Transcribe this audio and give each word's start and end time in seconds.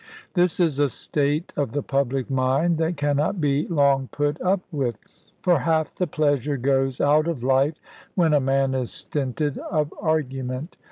This 0.33 0.59
is 0.59 0.79
a 0.79 0.89
state 0.89 1.53
of 1.55 1.73
the 1.73 1.83
public 1.83 2.27
mind 2.27 2.79
that 2.79 2.97
cannot 2.97 3.39
be 3.39 3.67
long 3.67 4.09
put 4.11 4.41
up 4.41 4.61
with; 4.71 4.97
for 5.43 5.59
half 5.59 5.93
the 5.93 6.07
pleasure 6.07 6.57
goes 6.57 6.99
out 6.99 7.27
of 7.27 7.43
life 7.43 7.79
when 8.15 8.33
a 8.33 8.39
man 8.39 8.73
is 8.73 8.91
stinted 8.91 9.59
of 9.59 9.93
argument. 10.01 10.75